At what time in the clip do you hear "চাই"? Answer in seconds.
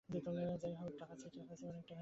1.15-1.81